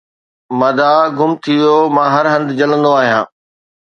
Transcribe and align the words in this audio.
مدعا 0.59 0.99
گم 1.17 1.31
ٿي 1.43 1.53
ويو 1.61 1.77
'مان 1.95 2.07
هر 2.15 2.25
هنڌ 2.33 2.47
جلندو 2.59 2.91
آهيان 2.99 3.25